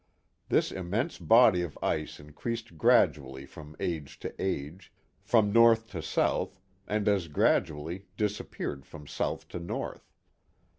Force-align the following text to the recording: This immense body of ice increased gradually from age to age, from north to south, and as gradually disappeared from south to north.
This 0.49 0.71
immense 0.71 1.19
body 1.19 1.61
of 1.61 1.77
ice 1.83 2.19
increased 2.19 2.75
gradually 2.75 3.45
from 3.45 3.75
age 3.79 4.17
to 4.21 4.33
age, 4.41 4.91
from 5.21 5.53
north 5.53 5.91
to 5.91 6.01
south, 6.01 6.59
and 6.87 7.07
as 7.07 7.27
gradually 7.27 8.07
disappeared 8.17 8.83
from 8.87 9.05
south 9.05 9.47
to 9.49 9.59
north. 9.59 10.11